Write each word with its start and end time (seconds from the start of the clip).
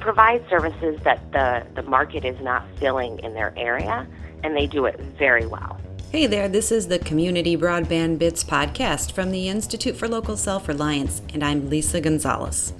provide 0.00 0.48
services 0.48 0.98
that 1.04 1.20
the, 1.32 1.66
the 1.74 1.88
market 1.88 2.24
is 2.24 2.40
not 2.40 2.64
filling 2.78 3.18
in 3.20 3.34
their 3.34 3.52
area, 3.56 4.06
and 4.42 4.56
they 4.56 4.66
do 4.66 4.86
it 4.86 4.98
very 5.18 5.46
well. 5.46 5.80
Hey 6.10 6.26
there, 6.26 6.48
this 6.48 6.72
is 6.72 6.88
the 6.88 6.98
Community 6.98 7.56
Broadband 7.56 8.18
Bits 8.18 8.42
podcast 8.42 9.12
from 9.12 9.30
the 9.30 9.48
Institute 9.48 9.96
for 9.96 10.08
Local 10.08 10.36
Self 10.36 10.66
Reliance, 10.66 11.22
and 11.32 11.44
I'm 11.44 11.70
Lisa 11.70 12.00
Gonzalez. 12.00 12.72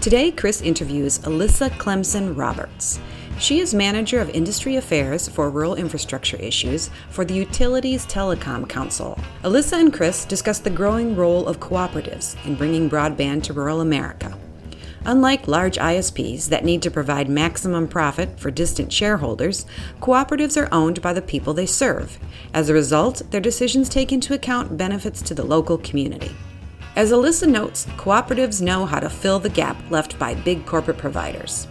Today, 0.00 0.30
Chris 0.30 0.60
interviews 0.62 1.18
Alyssa 1.20 1.70
Clemson 1.70 2.36
Roberts. 2.36 3.00
She 3.38 3.58
is 3.58 3.74
Manager 3.74 4.20
of 4.20 4.30
Industry 4.30 4.76
Affairs 4.76 5.28
for 5.28 5.50
Rural 5.50 5.74
Infrastructure 5.74 6.36
Issues 6.36 6.90
for 7.08 7.24
the 7.24 7.34
Utilities 7.34 8.06
Telecom 8.06 8.68
Council. 8.68 9.18
Alyssa 9.42 9.80
and 9.80 9.92
Chris 9.92 10.24
discuss 10.24 10.60
the 10.60 10.70
growing 10.70 11.16
role 11.16 11.48
of 11.48 11.58
cooperatives 11.58 12.36
in 12.46 12.54
bringing 12.54 12.88
broadband 12.88 13.42
to 13.44 13.52
rural 13.52 13.80
America. 13.80 14.36
Unlike 15.04 15.48
large 15.48 15.78
ISPs 15.78 16.48
that 16.48 16.64
need 16.64 16.80
to 16.82 16.90
provide 16.90 17.28
maximum 17.28 17.88
profit 17.88 18.38
for 18.38 18.52
distant 18.52 18.92
shareholders, 18.92 19.66
cooperatives 20.00 20.56
are 20.56 20.72
owned 20.72 21.02
by 21.02 21.12
the 21.12 21.20
people 21.20 21.52
they 21.52 21.66
serve. 21.66 22.20
As 22.54 22.68
a 22.68 22.74
result, 22.74 23.22
their 23.30 23.40
decisions 23.40 23.88
take 23.88 24.12
into 24.12 24.32
account 24.32 24.76
benefits 24.76 25.20
to 25.22 25.34
the 25.34 25.44
local 25.44 25.76
community. 25.78 26.30
As 26.94 27.10
Alyssa 27.10 27.48
notes, 27.48 27.86
cooperatives 27.96 28.62
know 28.62 28.86
how 28.86 29.00
to 29.00 29.10
fill 29.10 29.40
the 29.40 29.48
gap 29.48 29.76
left 29.90 30.20
by 30.20 30.34
big 30.34 30.66
corporate 30.66 30.98
providers. 30.98 31.66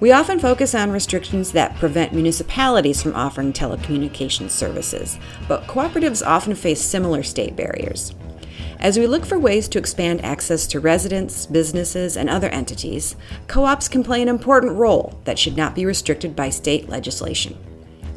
We 0.00 0.12
often 0.12 0.38
focus 0.38 0.74
on 0.74 0.92
restrictions 0.92 1.52
that 1.52 1.74
prevent 1.76 2.12
municipalities 2.12 3.02
from 3.02 3.14
offering 3.14 3.54
telecommunications 3.54 4.50
services, 4.50 5.18
but 5.48 5.66
cooperatives 5.66 6.24
often 6.24 6.54
face 6.54 6.82
similar 6.82 7.22
state 7.22 7.56
barriers. 7.56 8.14
As 8.80 8.96
we 8.96 9.08
look 9.08 9.26
for 9.26 9.40
ways 9.40 9.66
to 9.70 9.78
expand 9.80 10.24
access 10.24 10.64
to 10.68 10.78
residents, 10.78 11.46
businesses, 11.46 12.16
and 12.16 12.30
other 12.30 12.48
entities, 12.50 13.16
co 13.48 13.64
ops 13.64 13.88
can 13.88 14.04
play 14.04 14.22
an 14.22 14.28
important 14.28 14.76
role 14.76 15.20
that 15.24 15.36
should 15.36 15.56
not 15.56 15.74
be 15.74 15.84
restricted 15.84 16.36
by 16.36 16.50
state 16.50 16.88
legislation. 16.88 17.58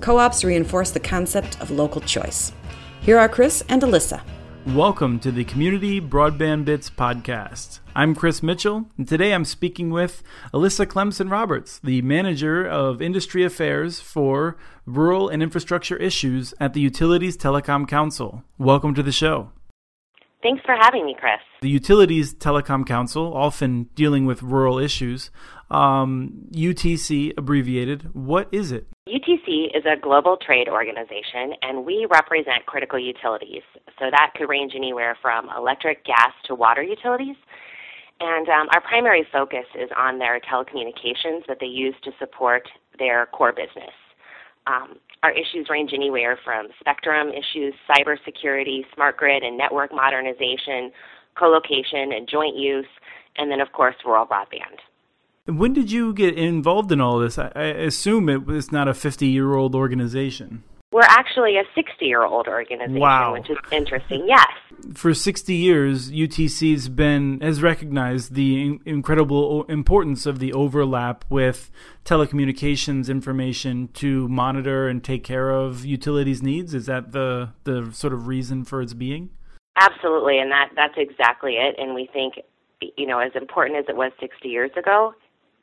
Co 0.02 0.20
ops 0.20 0.44
reinforce 0.44 0.92
the 0.92 1.00
concept 1.00 1.60
of 1.62 1.72
local 1.72 2.00
choice. 2.00 2.54
Here 3.02 3.18
are 3.18 3.28
Chris 3.28 3.64
and 3.70 3.82
Alyssa. 3.82 4.22
Welcome 4.68 5.20
to 5.22 5.32
the 5.32 5.46
Community 5.46 6.00
Broadband 6.00 6.66
Bits 6.66 6.92
podcast. 6.92 7.80
I'm 7.96 8.14
Chris 8.14 8.44
Mitchell, 8.44 8.86
and 9.00 9.08
today 9.08 9.34
I'm 9.34 9.46
speaking 9.46 9.90
with 9.90 10.22
Alyssa 10.54 10.86
Clemson 10.86 11.32
Roberts, 11.32 11.80
the 11.84 12.04
Manager 12.04 12.64
of 12.64 13.02
Industry 13.02 13.44
Affairs 13.44 14.00
for 14.00 14.58
Rural 14.86 15.28
and 15.28 15.42
Infrastructure 15.42 15.98
Issues 15.98 16.54
at 16.60 16.74
the 16.74 16.82
Utilities 16.82 17.36
Telecom 17.36 17.88
Council. 17.88 18.44
Welcome 18.60 18.94
to 18.94 19.02
the 19.02 19.12
show. 19.12 19.50
Thanks 20.42 20.64
for 20.66 20.76
having 20.80 21.06
me, 21.06 21.16
Chris. 21.18 21.40
The 21.62 21.70
Utilities 21.70 22.34
Telecom 22.34 22.86
Council, 22.86 23.34
often 23.36 23.90
dealing 23.96 24.26
with 24.26 24.42
rural 24.42 24.80
issues, 24.80 25.30
um, 25.70 26.48
UTC 26.52 27.34
abbreviated. 27.38 28.14
What 28.14 28.50
is 28.52 28.72
it? 28.72 28.88
UTC 29.08 29.76
is 29.76 29.84
a 29.86 30.00
global 30.02 30.38
trade 30.38 30.68
organization, 30.68 31.54
and 31.62 31.86
we 31.86 32.08
represent 32.10 32.66
critical 32.66 32.98
utilities. 32.98 33.62
So 34.00 34.06
that 34.10 34.32
could 34.36 34.50
range 34.50 34.74
anywhere 34.76 35.16
from 35.22 35.50
electric, 35.56 36.06
gas, 36.06 36.34
to 36.46 36.56
water 36.56 36.82
utilities. 36.82 37.36
And 38.20 38.48
um, 38.50 38.68
our 38.74 38.82
primary 38.82 39.26
focus 39.32 39.66
is 39.76 39.90
on 39.96 40.20
their 40.20 40.40
telecommunications 40.40 41.46
that 41.48 41.58
they 41.60 41.68
use 41.68 41.96
to 42.04 42.12
support 42.20 42.68
their 43.00 43.28
core 43.28 43.52
business. 43.52 43.94
Um, 44.68 44.98
our 45.24 45.32
issues 45.32 45.68
range 45.70 45.92
anywhere 45.94 46.38
from 46.44 46.70
spectrum 46.80 47.30
issues, 47.30 47.74
cybersecurity, 47.90 48.82
smart 48.94 49.18
grid 49.18 49.44
and 49.44 49.58
network 49.58 49.92
modernization, 49.94 50.92
co-location 51.38 52.12
and 52.12 52.28
joint 52.28 52.56
use, 52.56 52.88
and 53.38 53.52
then 53.52 53.62
of 53.62 53.72
course 53.72 53.96
rural 54.06 54.26
broadband. 54.26 54.80
When 55.46 55.74
did 55.74 55.92
you 55.92 56.14
get 56.14 56.38
involved 56.38 56.92
in 56.92 57.02
all 57.02 57.20
this? 57.20 57.38
I, 57.38 57.50
assume 57.56 58.30
it 58.30 58.46
was 58.46 58.72
not 58.72 58.88
a 58.88 58.94
50 58.94 59.28
year 59.28 59.56
old 59.56 59.76
organization. 59.76 60.64
We're 60.92 61.04
actually 61.04 61.56
a 61.56 61.64
60 61.74 62.06
year 62.06 62.24
old 62.24 62.48
organization, 62.48 63.00
wow. 63.00 63.34
which 63.34 63.50
is 63.50 63.58
interesting. 63.72 64.26
Yes. 64.28 64.48
For 64.94 65.14
60 65.14 65.54
years, 65.54 66.12
UTC's 66.12 66.90
been 66.90 67.40
has 67.40 67.62
recognized 67.62 68.34
the 68.34 68.80
incredible 68.86 69.64
importance 69.66 70.26
of 70.26 70.40
the 70.40 70.52
overlap 70.52 71.24
with 71.30 71.72
telecommunications 72.04 73.10
information 73.10 73.90
to 73.94 74.28
monitor 74.28 74.90
and 74.90 75.02
take 75.02 75.24
care 75.24 75.50
of 75.52 75.86
utilities 75.86 76.42
needs. 76.44 76.74
Is 76.74 76.88
that 76.88 77.14
the 77.14 77.54
the 77.64 77.92
sort 77.94 78.12
of 78.12 78.28
reason 78.28 78.66
for 78.66 78.82
its 78.82 78.94
being? 78.94 79.30
Absolutely, 79.78 80.40
and 80.40 80.52
that 80.52 80.72
that's 80.76 80.96
exactly 80.98 81.54
it. 81.54 81.76
And 81.78 81.96
we 81.96 82.10
think, 82.12 82.36
you 82.98 83.08
know, 83.08 83.20
as 83.20 83.32
important 83.36 83.80
as 83.80 83.86
it 83.88 83.96
was 83.96 84.12
60 84.20 84.50
years 84.50 84.72
ago, 84.78 85.14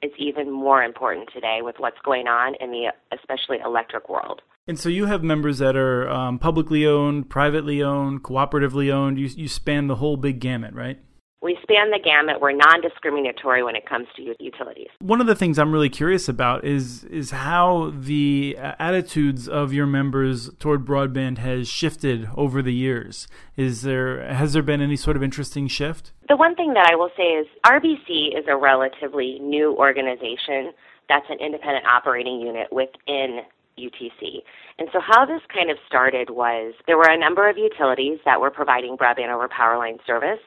it's 0.01 0.15
even 0.19 0.51
more 0.51 0.83
important 0.83 1.29
today 1.35 1.59
with 1.61 1.77
what's 1.79 1.99
going 2.03 2.29
on 2.29 2.55
in 2.61 2.71
the 2.71 2.93
especially 3.13 3.59
electric 3.63 4.09
world. 4.09 4.41
And 4.69 4.79
so 4.79 4.91
you 4.91 5.07
have 5.07 5.23
members 5.23 5.59
that 5.59 5.77
are 5.77 6.09
um, 6.11 6.39
publicly 6.39 6.87
owned, 6.87 7.31
privately 7.31 7.83
owned, 7.83 8.23
cooperatively 8.23 8.93
owned. 8.93 9.19
You, 9.19 9.27
you 9.29 9.49
span 9.49 9.87
the 9.87 9.97
whole 9.97 10.19
big 10.19 10.41
gamut, 10.41 10.75
right? 10.75 11.01
We 11.41 11.57
span 11.63 11.91
the 11.91 12.01
gamut. 12.03 12.43
We're 12.43 12.53
non-discriminatory 12.53 13.63
when 13.63 13.77
it 13.77 13.89
comes 13.89 14.09
to 14.17 14.35
utilities. 14.39 14.89
One 14.99 15.23
of 15.23 15.27
the 15.27 15.37
things 15.37 15.59
I'm 15.59 15.73
really 15.73 15.89
curious 15.89 16.29
about 16.29 16.65
is 16.65 17.05
is 17.05 17.31
how 17.31 17.93
the 17.97 18.57
attitudes 18.59 19.49
of 19.49 19.73
your 19.73 19.87
members 19.87 20.51
toward 20.59 20.85
broadband 20.85 21.39
has 21.39 21.69
shifted 21.69 22.29
over 22.37 22.61
the 22.61 22.75
years. 22.75 23.29
Is 23.57 23.83
there 23.83 24.21
has 24.35 24.53
there 24.53 24.63
been 24.63 24.83
any 24.83 24.97
sort 24.97 25.17
of 25.17 25.23
interesting 25.23 25.69
shift? 25.69 26.13
The 26.29 26.37
one 26.37 26.57
thing 26.57 26.75
that 26.75 26.91
I 26.91 26.97
will 26.97 27.11
say 27.17 27.23
is 27.23 27.47
RBC 27.65 28.37
is 28.37 28.45
a 28.49 28.57
relatively 28.57 29.39
new 29.39 29.75
organization 29.77 30.73
that's 31.09 31.27
an 31.31 31.39
independent 31.41 31.87
operating 31.87 32.41
unit 32.41 32.69
within 32.73 33.43
UTC. 33.79 34.43
And 34.79 34.89
so 34.93 35.01
how 35.01 35.25
this 35.25 35.41
kind 35.53 35.71
of 35.71 35.79
started 35.87 36.31
was 36.31 36.75
there 36.87 36.99
were 36.99 37.11
a 37.11 37.19
number 37.19 37.49
of 37.49 37.57
utilities 37.57 38.19
that 38.25 38.41
were 38.41 38.51
providing 38.51 38.97
broadband 38.97 39.35
over 39.35 39.49
power 39.49 39.79
line 39.79 39.99
service. 40.07 40.43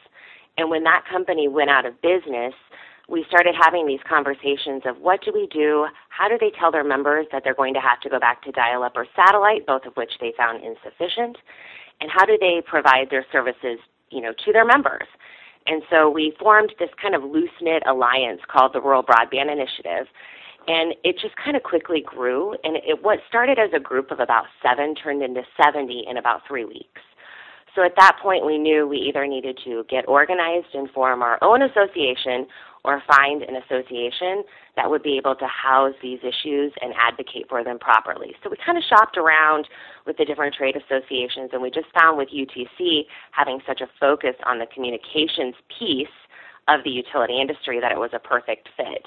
And 0.57 0.69
when 0.69 0.83
that 0.83 1.03
company 1.09 1.47
went 1.47 1.69
out 1.69 1.85
of 1.85 2.01
business, 2.01 2.53
we 3.09 3.25
started 3.27 3.55
having 3.59 3.87
these 3.87 3.99
conversations 4.07 4.83
of 4.85 4.97
what 4.99 5.21
do 5.23 5.31
we 5.33 5.47
do? 5.51 5.87
How 6.09 6.29
do 6.29 6.37
they 6.39 6.51
tell 6.57 6.71
their 6.71 6.83
members 6.83 7.25
that 7.31 7.43
they're 7.43 7.55
going 7.55 7.73
to 7.73 7.81
have 7.81 7.99
to 8.01 8.09
go 8.09 8.19
back 8.19 8.41
to 8.43 8.51
dial 8.51 8.83
up 8.83 8.93
or 8.95 9.05
satellite, 9.15 9.65
both 9.65 9.85
of 9.85 9.93
which 9.95 10.11
they 10.19 10.33
found 10.37 10.63
insufficient? 10.63 11.37
And 11.99 12.09
how 12.09 12.25
do 12.25 12.37
they 12.39 12.61
provide 12.65 13.09
their 13.09 13.25
services, 13.31 13.79
you 14.09 14.21
know, 14.21 14.33
to 14.45 14.53
their 14.53 14.65
members? 14.65 15.07
And 15.67 15.83
so 15.89 16.09
we 16.09 16.33
formed 16.39 16.73
this 16.79 16.89
kind 17.01 17.13
of 17.13 17.23
loose 17.23 17.51
knit 17.61 17.83
alliance 17.87 18.41
called 18.47 18.73
the 18.73 18.81
Rural 18.81 19.03
Broadband 19.03 19.51
Initiative 19.51 20.07
and 20.67 20.93
it 21.03 21.17
just 21.19 21.35
kind 21.35 21.57
of 21.57 21.63
quickly 21.63 22.01
grew 22.05 22.53
and 22.63 22.77
it 22.77 23.03
what 23.03 23.19
started 23.27 23.57
as 23.59 23.69
a 23.73 23.79
group 23.79 24.11
of 24.11 24.19
about 24.19 24.45
7 24.63 24.95
turned 24.95 25.23
into 25.23 25.41
70 25.61 26.05
in 26.09 26.17
about 26.17 26.41
3 26.47 26.65
weeks. 26.65 27.01
So 27.75 27.83
at 27.83 27.93
that 27.97 28.17
point 28.21 28.45
we 28.45 28.57
knew 28.57 28.87
we 28.87 28.97
either 28.97 29.25
needed 29.25 29.59
to 29.63 29.85
get 29.89 30.07
organized 30.07 30.73
and 30.73 30.89
form 30.91 31.21
our 31.21 31.37
own 31.41 31.61
association 31.61 32.47
or 32.83 33.01
find 33.07 33.43
an 33.43 33.55
association 33.55 34.43
that 34.75 34.89
would 34.89 35.03
be 35.03 35.17
able 35.17 35.35
to 35.35 35.45
house 35.45 35.93
these 36.01 36.19
issues 36.19 36.73
and 36.81 36.93
advocate 36.99 37.45
for 37.47 37.63
them 37.63 37.77
properly. 37.79 38.35
So 38.43 38.49
we 38.49 38.57
kind 38.65 38.77
of 38.77 38.83
shopped 38.83 39.17
around 39.17 39.67
with 40.05 40.17
the 40.17 40.25
different 40.25 40.55
trade 40.55 40.75
associations 40.75 41.51
and 41.53 41.61
we 41.61 41.69
just 41.69 41.87
found 41.93 42.17
with 42.17 42.29
UTC 42.29 43.03
having 43.31 43.59
such 43.65 43.81
a 43.81 43.87
focus 43.99 44.35
on 44.45 44.59
the 44.59 44.65
communications 44.73 45.55
piece 45.79 46.07
of 46.67 46.83
the 46.83 46.89
utility 46.89 47.39
industry 47.39 47.79
that 47.79 47.91
it 47.91 47.97
was 47.97 48.11
a 48.13 48.19
perfect 48.19 48.69
fit. 48.75 49.05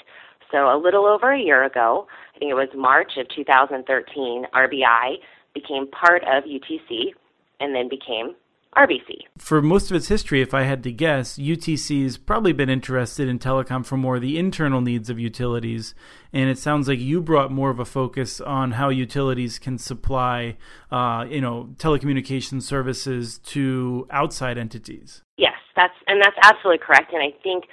So 0.51 0.69
a 0.69 0.79
little 0.81 1.07
over 1.07 1.33
a 1.33 1.41
year 1.41 1.65
ago, 1.65 2.07
I 2.35 2.39
think 2.39 2.51
it 2.51 2.55
was 2.55 2.69
March 2.75 3.13
of 3.17 3.29
2013, 3.35 4.47
RBI 4.55 5.17
became 5.55 5.87
part 5.91 6.23
of 6.25 6.45
UTC 6.45 7.15
and 7.61 7.75
then 7.75 7.89
became 7.89 8.35
RBC. 8.77 9.23
For 9.39 9.63
most 9.63 9.91
of 9.91 9.97
its 9.97 10.09
history, 10.09 10.43
if 10.43 10.53
I 10.53 10.63
had 10.63 10.83
to 10.83 10.93
guess, 10.93 11.39
UTC 11.39 12.03
has 12.03 12.17
probably 12.17 12.53
been 12.53 12.69
interested 12.69 13.29
in 13.29 13.39
telecom 13.39 13.87
for 13.87 13.97
more 13.97 14.19
the 14.19 14.39
internal 14.39 14.81
needs 14.81 15.09
of 15.09 15.19
utilities. 15.19 15.95
And 16.33 16.51
it 16.51 16.59
sounds 16.59 16.89
like 16.89 16.99
you 16.99 17.21
brought 17.21 17.53
more 17.53 17.71
of 17.71 17.79
a 17.79 17.85
focus 17.85 18.41
on 18.41 18.73
how 18.73 18.89
utilities 18.89 19.59
can 19.59 19.79
supply, 19.79 20.57
uh, 20.91 21.27
you 21.29 21.41
know, 21.41 21.71
telecommunication 21.77 22.61
services 22.61 23.39
to 23.39 24.07
outside 24.11 24.59
entities. 24.59 25.23
Yes, 25.37 25.55
that's 25.77 25.95
and 26.07 26.21
that's 26.21 26.37
absolutely 26.43 26.85
correct. 26.85 27.13
And 27.13 27.23
I 27.23 27.33
think 27.43 27.65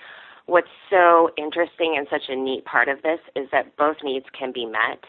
what's 0.51 0.67
so 0.89 1.29
interesting 1.37 1.95
and 1.97 2.05
such 2.11 2.23
a 2.27 2.35
neat 2.35 2.65
part 2.65 2.89
of 2.89 3.01
this 3.03 3.19
is 3.37 3.47
that 3.53 3.77
both 3.77 3.95
needs 4.03 4.25
can 4.37 4.51
be 4.51 4.65
met 4.65 4.99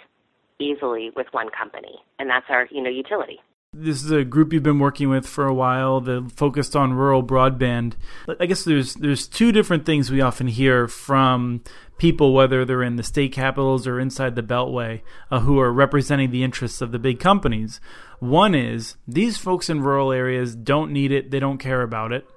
easily 0.61 1.11
with 1.17 1.27
one 1.33 1.49
company, 1.51 1.99
and 2.21 2.31
that's 2.31 2.47
our 2.49 2.69
you 2.71 2.81
know 2.81 2.89
utility. 2.89 3.41
This 3.75 4.05
is 4.05 4.11
a 4.11 4.23
group 4.23 4.53
you've 4.53 4.63
been 4.63 4.79
working 4.79 5.09
with 5.09 5.27
for 5.27 5.47
a 5.47 5.55
while, 5.55 6.01
that 6.03 6.31
focused 6.37 6.77
on 6.77 6.93
rural 6.93 7.25
broadband. 7.25 7.95
I 8.39 8.47
guess 8.47 8.63
there's 8.63 8.95
there's 8.95 9.27
two 9.27 9.51
different 9.51 9.85
things 9.85 10.13
we 10.13 10.21
often 10.21 10.47
hear 10.47 10.87
from 10.87 11.65
people, 11.99 12.33
whether 12.33 12.65
they're 12.65 12.83
in 12.83 12.95
the 12.95 13.03
state 13.03 13.33
capitals 13.33 13.85
or 13.85 13.99
inside 13.99 14.37
the 14.37 14.43
Beltway, 14.43 15.01
uh, 15.33 15.41
who 15.41 15.59
are 15.59 15.73
representing 15.73 16.31
the 16.31 16.45
interests 16.45 16.81
of 16.81 16.93
the 16.93 17.01
big 17.01 17.19
companies. 17.19 17.81
One 18.21 18.55
is 18.55 18.97
these 19.09 19.39
folks 19.39 19.69
in 19.69 19.81
rural 19.81 20.13
areas 20.13 20.55
don't 20.55 20.93
need 20.93 21.11
it; 21.11 21.33
they 21.33 21.41
don't 21.41 21.59
care 21.59 21.83
about 21.83 22.13
it, 22.13 22.29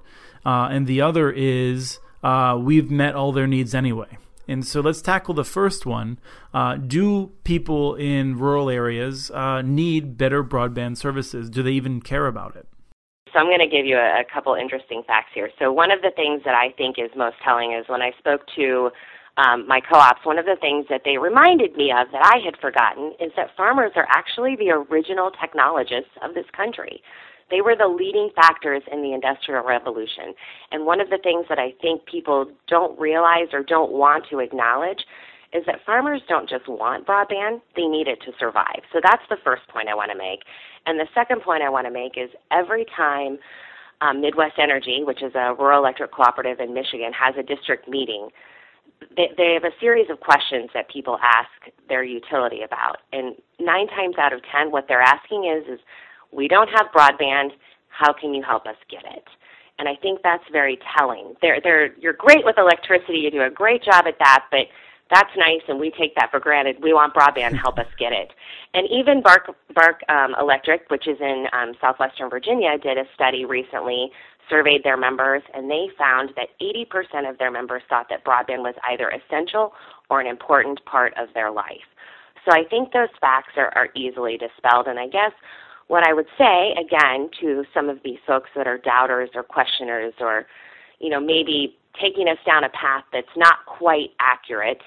uh, 0.43 0.69
and 0.71 0.87
the 0.87 1.01
other 1.01 1.29
is 1.29 1.99
uh, 2.25 2.57
we've 2.57 2.89
met 2.89 3.13
all 3.13 3.31
their 3.31 3.45
needs 3.45 3.75
anyway. 3.75 4.17
And 4.47 4.65
so 4.65 4.81
let's 4.81 5.01
tackle 5.01 5.35
the 5.35 5.43
first 5.43 5.85
one. 5.85 6.19
Uh, 6.53 6.75
do 6.75 7.31
people 7.43 7.95
in 7.95 8.37
rural 8.37 8.69
areas 8.69 9.29
uh, 9.31 9.61
need 9.61 10.17
better 10.17 10.43
broadband 10.43 10.97
services? 10.97 11.49
Do 11.49 11.61
they 11.61 11.71
even 11.71 12.01
care 12.01 12.25
about 12.25 12.55
it? 12.55 12.67
So 13.31 13.39
I'm 13.39 13.45
going 13.45 13.59
to 13.59 13.67
give 13.67 13.85
you 13.85 13.97
a, 13.97 14.21
a 14.21 14.23
couple 14.33 14.55
interesting 14.55 15.03
facts 15.05 15.29
here. 15.33 15.49
So 15.59 15.71
one 15.71 15.91
of 15.91 16.01
the 16.01 16.11
things 16.15 16.41
that 16.45 16.55
I 16.55 16.71
think 16.77 16.97
is 16.97 17.11
most 17.15 17.35
telling 17.43 17.73
is 17.73 17.85
when 17.87 18.01
I 18.01 18.11
spoke 18.17 18.41
to 18.55 18.89
um, 19.37 19.67
my 19.67 19.81
co-ops, 19.81 20.25
one 20.25 20.39
of 20.39 20.45
the 20.45 20.55
things 20.59 20.85
that 20.89 21.01
they 21.05 21.17
reminded 21.17 21.75
me 21.75 21.91
of 21.91 22.07
that 22.11 22.23
I 22.23 22.39
had 22.43 22.55
forgotten 22.57 23.13
is 23.19 23.31
that 23.35 23.49
farmers 23.57 23.91
are 23.95 24.07
actually 24.09 24.55
the 24.55 24.69
original 24.71 25.29
technologists 25.29 26.15
of 26.23 26.33
this 26.33 26.45
country. 26.55 27.03
They 27.51 27.61
were 27.61 27.75
the 27.75 27.87
leading 27.87 28.29
factors 28.35 28.81
in 28.91 29.01
the 29.03 29.13
Industrial 29.13 29.63
Revolution. 29.63 30.33
And 30.71 30.85
one 30.85 30.99
of 30.99 31.09
the 31.09 31.19
things 31.21 31.45
that 31.49 31.59
I 31.59 31.73
think 31.81 32.05
people 32.05 32.51
don't 32.67 32.99
realize 32.99 33.49
or 33.53 33.63
don't 33.63 33.91
want 33.91 34.25
to 34.31 34.39
acknowledge 34.39 35.05
is 35.53 35.63
that 35.67 35.79
farmers 35.85 36.21
don't 36.27 36.49
just 36.49 36.67
want 36.67 37.07
broadband, 37.07 37.61
they 37.75 37.85
need 37.85 38.07
it 38.07 38.19
to 38.25 38.31
survive. 38.39 38.81
So 38.91 38.99
that's 39.01 39.23
the 39.29 39.37
first 39.43 39.67
point 39.69 39.87
I 39.87 39.95
want 39.95 40.11
to 40.11 40.17
make. 40.17 40.41
And 40.85 40.99
the 40.99 41.07
second 41.13 41.41
point 41.41 41.63
I 41.63 41.69
want 41.69 41.87
to 41.87 41.93
make 41.93 42.17
is 42.17 42.29
every 42.51 42.85
time 42.95 43.37
um, 44.01 44.21
Midwest 44.21 44.55
Energy, 44.61 45.01
which 45.03 45.23
is 45.23 45.33
a 45.35 45.53
rural 45.57 45.79
electric 45.79 46.11
cooperative 46.11 46.59
in 46.59 46.73
Michigan, 46.73 47.11
has 47.13 47.35
a 47.37 47.43
district 47.43 47.87
meeting, 47.87 48.29
they, 49.15 49.29
they 49.37 49.53
have 49.53 49.63
a 49.63 49.75
series 49.79 50.09
of 50.09 50.19
questions 50.19 50.69
that 50.73 50.89
people 50.89 51.17
ask 51.21 51.73
their 51.87 52.03
utility 52.03 52.61
about. 52.63 52.97
And 53.13 53.35
nine 53.59 53.87
times 53.87 54.15
out 54.17 54.33
of 54.33 54.41
ten, 54.51 54.71
what 54.71 54.85
they're 54.87 55.01
asking 55.01 55.45
is, 55.45 55.73
is 55.73 55.79
we 56.35 56.47
don't 56.47 56.69
have 56.69 56.87
broadband. 56.95 57.51
How 57.89 58.13
can 58.13 58.33
you 58.33 58.43
help 58.43 58.65
us 58.65 58.75
get 58.89 59.03
it? 59.05 59.23
And 59.79 59.89
I 59.89 59.95
think 60.01 60.21
that's 60.23 60.43
very 60.51 60.79
telling. 60.97 61.35
They're, 61.41 61.59
they're, 61.61 61.93
you're 61.97 62.13
great 62.13 62.45
with 62.45 62.57
electricity. 62.57 63.19
You 63.19 63.31
do 63.31 63.41
a 63.41 63.49
great 63.49 63.83
job 63.83 64.05
at 64.07 64.19
that, 64.19 64.45
but 64.51 64.67
that's 65.11 65.29
nice, 65.37 65.61
and 65.67 65.79
we 65.79 65.91
take 65.91 66.15
that 66.15 66.31
for 66.31 66.39
granted. 66.39 66.77
We 66.81 66.93
want 66.93 67.13
broadband. 67.13 67.55
Help 67.61 67.77
us 67.77 67.87
get 67.99 68.11
it. 68.11 68.31
And 68.73 68.87
even 68.89 69.21
BARC, 69.21 69.53
BARC 69.73 70.01
um, 70.09 70.33
Electric, 70.39 70.89
which 70.89 71.07
is 71.07 71.17
in 71.19 71.45
um, 71.53 71.73
southwestern 71.79 72.29
Virginia, 72.29 72.77
did 72.81 72.97
a 72.97 73.03
study 73.13 73.45
recently, 73.45 74.09
surveyed 74.49 74.83
their 74.83 74.97
members, 74.97 75.43
and 75.53 75.69
they 75.69 75.89
found 75.97 76.31
that 76.35 76.49
80% 76.59 77.29
of 77.29 77.37
their 77.37 77.51
members 77.51 77.83
thought 77.87 78.07
that 78.09 78.25
broadband 78.25 78.63
was 78.63 78.75
either 78.89 79.11
essential 79.11 79.73
or 80.09 80.21
an 80.21 80.27
important 80.27 80.83
part 80.85 81.13
of 81.17 81.29
their 81.33 81.51
life. 81.51 81.85
So 82.45 82.51
I 82.51 82.63
think 82.69 82.91
those 82.91 83.09
facts 83.19 83.53
are, 83.57 83.71
are 83.75 83.89
easily 83.95 84.37
dispelled. 84.37 84.87
And 84.87 84.99
I 84.99 85.07
guess 85.07 85.31
what 85.87 86.07
I 86.07 86.13
would 86.13 86.27
say, 86.37 86.73
again, 86.73 87.29
to 87.41 87.63
some 87.73 87.89
of 87.89 87.99
these 88.03 88.17
folks 88.25 88.49
that 88.55 88.67
are 88.67 88.77
doubters 88.77 89.29
or 89.35 89.43
questioners 89.43 90.13
or, 90.19 90.45
you 90.99 91.09
know, 91.09 91.19
maybe 91.19 91.77
taking 92.01 92.27
us 92.27 92.37
down 92.45 92.63
a 92.63 92.69
path 92.69 93.03
that's 93.13 93.27
not 93.37 93.65
quite 93.67 94.09
accurate, 94.19 94.81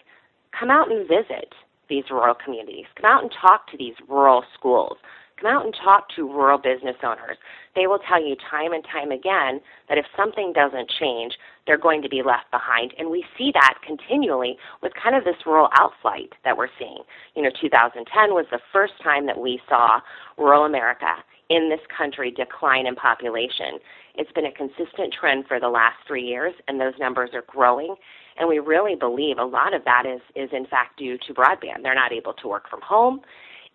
come 0.58 0.70
out 0.70 0.90
and 0.90 1.06
visit 1.06 1.54
these 1.88 2.04
rural 2.10 2.34
communities. 2.34 2.84
Come 3.00 3.10
out 3.10 3.22
and 3.22 3.32
talk 3.40 3.70
to 3.70 3.76
these 3.76 3.94
rural 4.08 4.44
schools. 4.54 4.98
Come 5.40 5.50
out 5.50 5.64
and 5.64 5.74
talk 5.84 6.08
to 6.16 6.26
rural 6.26 6.58
business 6.58 6.96
owners. 7.02 7.36
They 7.76 7.86
will 7.86 8.00
tell 8.00 8.22
you 8.22 8.34
time 8.50 8.72
and 8.72 8.84
time 8.84 9.12
again 9.12 9.60
that 9.88 9.98
if 9.98 10.06
something 10.16 10.52
doesn't 10.52 10.90
change, 10.98 11.34
they're 11.66 11.78
going 11.78 12.02
to 12.02 12.08
be 12.08 12.22
left 12.22 12.50
behind. 12.50 12.92
And 12.98 13.10
we 13.10 13.24
see 13.36 13.52
that 13.54 13.74
continually 13.86 14.56
with 14.82 14.92
kind 15.00 15.14
of 15.14 15.24
this 15.24 15.36
rural 15.46 15.68
outflight 15.74 16.32
that 16.44 16.56
we're 16.56 16.72
seeing. 16.78 17.02
You 17.36 17.42
know, 17.42 17.50
2010 17.60 18.34
was 18.34 18.46
the 18.50 18.58
first 18.72 18.94
time 19.02 19.26
that 19.26 19.38
we 19.38 19.60
saw 19.68 20.00
rural 20.36 20.64
America 20.64 21.14
in 21.50 21.70
this 21.70 21.80
country 21.96 22.30
decline 22.30 22.86
in 22.86 22.94
population. 22.94 23.78
It's 24.16 24.32
been 24.32 24.46
a 24.46 24.52
consistent 24.52 25.14
trend 25.18 25.46
for 25.46 25.60
the 25.60 25.68
last 25.68 25.96
three 26.06 26.24
years, 26.24 26.54
and 26.66 26.80
those 26.80 26.94
numbers 26.98 27.30
are 27.32 27.44
growing. 27.46 27.94
And 28.38 28.48
we 28.48 28.58
really 28.58 28.94
believe 28.94 29.38
a 29.38 29.44
lot 29.44 29.74
of 29.74 29.84
that 29.84 30.04
is, 30.04 30.20
is 30.34 30.50
in 30.52 30.66
fact 30.66 30.98
due 30.98 31.16
to 31.26 31.34
broadband. 31.34 31.82
They're 31.82 31.94
not 31.94 32.12
able 32.12 32.34
to 32.34 32.48
work 32.48 32.68
from 32.68 32.80
home. 32.82 33.20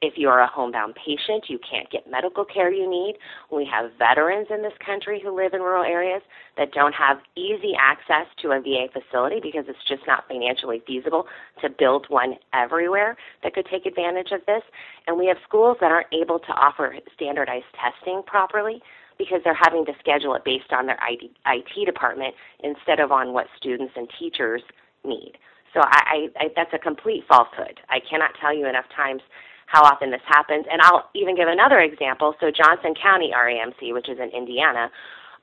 If 0.04 0.16
you 0.18 0.28
are 0.28 0.42
a 0.42 0.48
homebound 0.48 0.96
patient, 0.96 1.46
you 1.48 1.58
can't 1.64 1.90
get 1.90 2.12
medical 2.12 2.44
care 2.44 2.70
you 2.70 2.90
need. 2.90 3.16
We 3.50 3.66
have 3.72 3.92
veterans 3.98 4.48
in 4.50 4.62
this 4.62 4.74
country 4.86 5.22
who 5.24 5.34
live 5.34 5.54
in 5.54 5.62
rural 5.62 5.86
areas 5.86 6.22
that 6.58 6.74
don't 6.74 6.92
have 6.92 7.20
easy 7.38 7.72
access 7.80 8.28
to 8.42 8.52
a 8.52 8.60
VA 8.60 8.88
facility 8.92 9.40
because 9.42 9.64
it's 9.70 9.80
just 9.88 10.02
not 10.06 10.28
financially 10.28 10.84
feasible 10.86 11.26
to 11.62 11.70
build 11.70 12.08
one 12.10 12.36
everywhere 12.54 13.16
that 13.44 13.54
could 13.54 13.66
take 13.72 13.86
advantage 13.86 14.34
of 14.34 14.42
this. 14.46 14.62
And 15.08 15.18
we 15.18 15.26
have 15.28 15.38
schools 15.48 15.78
that 15.80 15.90
aren't 15.90 16.12
able 16.12 16.40
to 16.40 16.52
offer 16.52 16.98
standardized 17.16 17.72
testing 17.80 18.24
properly 18.28 18.82
because 19.18 19.40
they're 19.46 19.56
having 19.56 19.86
to 19.86 19.94
schedule 20.00 20.36
it 20.36 20.44
based 20.44 20.74
on 20.74 20.86
their 20.86 21.00
IT 21.08 21.86
department 21.86 22.36
instead 22.62 23.00
of 23.00 23.14
on 23.14 23.32
what 23.32 23.48
students 23.56 23.94
and 23.96 24.10
teachers 24.20 24.64
need. 25.06 25.38
So 25.74 25.80
I, 25.80 26.28
I, 26.40 26.44
I, 26.44 26.48
that's 26.58 26.74
a 26.74 26.78
complete 26.78 27.24
falsehood. 27.30 27.80
I 27.90 28.00
cannot 28.04 28.32
tell 28.42 28.54
you 28.54 28.68
enough 28.68 28.86
times 28.94 29.22
how 29.68 29.83
often 29.83 30.12
this 30.12 30.21
happens. 30.25 30.65
And 30.71 30.81
I'll 30.81 31.10
even 31.15 31.36
give 31.36 31.48
another 31.48 31.80
example. 31.80 32.36
So 32.39 32.51
Johnson 32.51 32.94
County 32.94 33.31
REMC, 33.36 33.94
which 33.94 34.10
is 34.10 34.18
in 34.19 34.30
Indiana, 34.30 34.92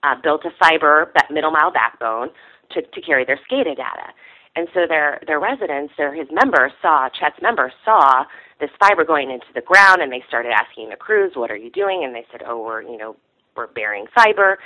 uh, 0.03 0.15
built 0.23 0.45
a 0.45 0.51
fiber 0.59 1.13
middle 1.31 1.51
mile 1.51 1.73
backbone 1.73 2.31
to, 2.73 2.83
to 2.83 3.01
carry 3.01 3.25
their 3.25 3.39
SCADA 3.51 3.77
data. 3.77 4.15
And 4.57 4.67
so 4.75 4.81
their 4.89 5.21
their 5.27 5.39
residents 5.39 5.95
or 5.99 6.13
his 6.13 6.27
members 6.33 6.73
saw 6.83 7.09
Chet's 7.09 7.41
members 7.41 7.73
saw 7.85 8.25
this 8.59 8.71
fiber 8.81 9.05
going 9.05 9.31
into 9.31 9.47
the 9.55 9.61
ground, 9.61 10.03
and 10.03 10.11
they 10.11 10.23
started 10.27 10.51
asking 10.51 10.91
the 10.91 10.97
crews, 10.97 11.33
"What 11.37 11.51
are 11.51 11.57
you 11.57 11.71
doing?" 11.71 12.03
And 12.05 12.15
they 12.15 12.27
said, 12.33 12.43
"Oh, 12.45 12.63
we're 12.63 12.83
you 12.83 12.99
know 12.99 13.17
we're 13.57 13.69
burying 13.69 14.07
fiber." 14.15 14.59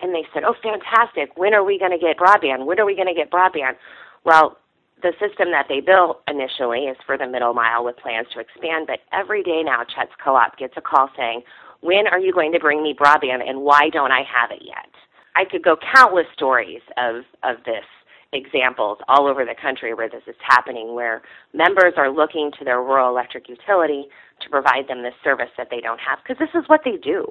And 0.00 0.14
they 0.14 0.24
said, 0.32 0.42
"Oh, 0.44 0.54
fantastic! 0.62 1.36
When 1.36 1.52
are 1.52 1.64
we 1.64 1.78
going 1.78 1.92
to 1.92 1.98
get 1.98 2.16
broadband? 2.16 2.64
When 2.64 2.80
are 2.80 2.86
we 2.86 2.94
going 2.94 3.08
to 3.08 3.14
get 3.14 3.30
broadband?" 3.30 3.76
Well, 4.24 4.56
the 5.02 5.12
system 5.20 5.50
that 5.50 5.66
they 5.68 5.80
built 5.80 6.22
initially 6.28 6.84
is 6.84 6.96
for 7.04 7.18
the 7.18 7.26
middle 7.26 7.52
mile 7.52 7.84
with 7.84 7.96
plans 7.98 8.28
to 8.32 8.40
expand, 8.40 8.86
but 8.86 9.00
every 9.12 9.42
day 9.42 9.62
now 9.62 9.82
Chet's 9.84 10.12
Co-op 10.22 10.56
gets 10.56 10.74
a 10.76 10.80
call 10.80 11.10
saying, 11.16 11.42
when 11.80 12.06
are 12.06 12.18
you 12.18 12.32
going 12.32 12.52
to 12.52 12.58
bring 12.58 12.82
me 12.82 12.94
broadband 12.98 13.46
and 13.46 13.60
why 13.60 13.90
don't 13.92 14.10
I 14.10 14.22
have 14.22 14.50
it 14.50 14.62
yet? 14.64 14.88
I 15.36 15.44
could 15.44 15.62
go 15.62 15.76
countless 15.94 16.26
stories 16.32 16.80
of, 16.96 17.24
of 17.44 17.62
this 17.64 17.84
examples 18.32 18.98
all 19.08 19.26
over 19.26 19.44
the 19.44 19.54
country 19.60 19.94
where 19.94 20.08
this 20.08 20.22
is 20.26 20.34
happening, 20.42 20.94
where 20.94 21.22
members 21.52 21.94
are 21.96 22.10
looking 22.10 22.50
to 22.58 22.64
their 22.64 22.80
rural 22.80 23.10
electric 23.10 23.48
utility 23.48 24.06
to 24.40 24.50
provide 24.50 24.88
them 24.88 25.02
this 25.02 25.14
service 25.22 25.50
that 25.56 25.68
they 25.70 25.80
don't 25.80 26.00
have, 26.00 26.18
because 26.22 26.38
this 26.38 26.60
is 26.60 26.68
what 26.68 26.80
they 26.84 26.96
do. 26.96 27.24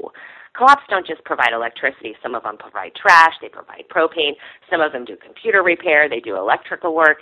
Co-ops 0.57 0.83
don't 0.89 1.05
just 1.05 1.23
provide 1.25 1.51
electricity. 1.53 2.15
Some 2.23 2.33
of 2.33 2.43
them 2.43 2.57
provide 2.57 2.95
trash, 2.95 3.33
they 3.41 3.49
provide 3.49 3.83
propane, 3.89 4.33
some 4.69 4.81
of 4.81 4.93
them 4.93 5.03
do 5.03 5.17
computer 5.17 5.61
repair, 5.61 6.07
they 6.07 6.21
do 6.21 6.37
electrical 6.37 6.95
work, 6.95 7.17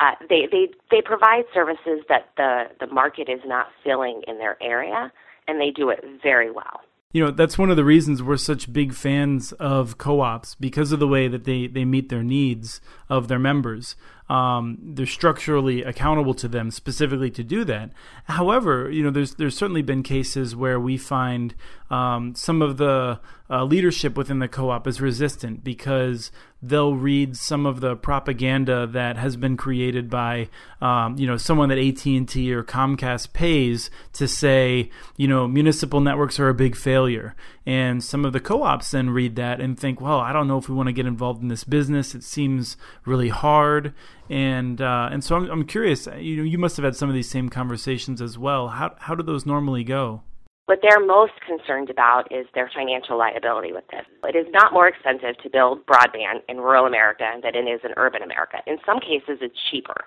uh, 0.00 0.12
they, 0.28 0.48
they, 0.50 0.68
they 0.90 1.02
provide 1.02 1.44
services 1.54 2.00
that 2.08 2.30
the, 2.36 2.64
the 2.80 2.86
market 2.92 3.28
is 3.28 3.40
not 3.44 3.68
filling 3.84 4.22
in 4.26 4.38
their 4.38 4.56
area, 4.62 5.12
and 5.48 5.60
they 5.60 5.70
do 5.70 5.90
it 5.90 6.04
very 6.22 6.50
well. 6.50 6.80
You 7.12 7.22
know, 7.22 7.30
that's 7.30 7.58
one 7.58 7.70
of 7.70 7.76
the 7.76 7.84
reasons 7.84 8.22
we're 8.22 8.38
such 8.38 8.72
big 8.72 8.94
fans 8.94 9.52
of 9.52 9.98
co 9.98 10.20
ops 10.20 10.54
because 10.54 10.92
of 10.92 10.98
the 10.98 11.06
way 11.06 11.28
that 11.28 11.44
they, 11.44 11.66
they 11.66 11.84
meet 11.84 12.08
their 12.08 12.22
needs 12.22 12.80
of 13.12 13.28
their 13.28 13.38
members. 13.38 13.94
Um, 14.30 14.78
they're 14.82 15.04
structurally 15.04 15.82
accountable 15.82 16.32
to 16.34 16.48
them 16.48 16.70
specifically 16.70 17.30
to 17.32 17.44
do 17.44 17.64
that. 17.64 17.90
However, 18.24 18.90
you 18.90 19.02
know, 19.02 19.10
there's 19.10 19.34
there's 19.34 19.56
certainly 19.56 19.82
been 19.82 20.02
cases 20.02 20.56
where 20.56 20.80
we 20.80 20.96
find 20.96 21.54
um, 21.90 22.34
some 22.34 22.62
of 22.62 22.78
the 22.78 23.20
uh, 23.50 23.64
leadership 23.64 24.16
within 24.16 24.38
the 24.38 24.48
co-op 24.48 24.86
is 24.86 25.02
resistant 25.02 25.62
because 25.62 26.30
they'll 26.62 26.94
read 26.94 27.36
some 27.36 27.66
of 27.66 27.80
the 27.80 27.94
propaganda 27.96 28.86
that 28.86 29.18
has 29.18 29.36
been 29.36 29.58
created 29.58 30.08
by 30.08 30.48
um, 30.80 31.18
you 31.18 31.26
know 31.26 31.36
someone 31.36 31.68
that 31.68 31.76
AT&T 31.76 32.54
or 32.54 32.62
Comcast 32.62 33.34
pays 33.34 33.90
to 34.14 34.26
say 34.26 34.88
you 35.18 35.28
know 35.28 35.46
municipal 35.46 36.00
networks 36.00 36.40
are 36.40 36.48
a 36.48 36.54
big 36.54 36.76
failure. 36.76 37.34
And 37.64 38.02
some 38.02 38.24
of 38.24 38.32
the 38.32 38.40
co-ops 38.40 38.90
then 38.90 39.10
read 39.10 39.36
that 39.36 39.60
and 39.60 39.78
think 39.78 40.00
well 40.00 40.20
I 40.20 40.32
don't 40.32 40.48
know 40.48 40.56
if 40.56 40.70
we 40.70 40.74
want 40.74 40.86
to 40.86 40.94
get 40.94 41.04
involved 41.04 41.42
in 41.42 41.48
this 41.48 41.64
business. 41.64 42.14
It 42.14 42.24
seems 42.24 42.78
really 43.04 43.28
hard 43.28 43.94
and 44.30 44.80
uh, 44.80 45.08
and 45.12 45.22
so 45.22 45.36
I'm, 45.36 45.50
I'm 45.50 45.66
curious. 45.66 46.08
You 46.18 46.38
know, 46.38 46.42
you 46.42 46.58
must 46.58 46.76
have 46.76 46.84
had 46.84 46.96
some 46.96 47.08
of 47.08 47.14
these 47.14 47.28
same 47.28 47.48
conversations 47.48 48.22
as 48.22 48.38
well. 48.38 48.68
How 48.68 48.94
how 48.98 49.14
do 49.14 49.22
those 49.22 49.44
normally 49.44 49.84
go? 49.84 50.22
What 50.66 50.78
they're 50.80 51.04
most 51.04 51.32
concerned 51.46 51.90
about 51.90 52.30
is 52.32 52.46
their 52.54 52.70
financial 52.74 53.18
liability 53.18 53.72
with 53.72 53.84
this. 53.90 54.06
It 54.24 54.36
is 54.36 54.46
not 54.52 54.72
more 54.72 54.88
expensive 54.88 55.36
to 55.42 55.50
build 55.50 55.84
broadband 55.86 56.40
in 56.48 56.58
rural 56.58 56.86
America 56.86 57.28
than 57.42 57.54
it 57.54 57.68
is 57.68 57.80
in 57.84 57.90
urban 57.96 58.22
America. 58.22 58.58
In 58.66 58.78
some 58.86 59.00
cases, 59.00 59.38
it's 59.42 59.58
cheaper. 59.70 60.04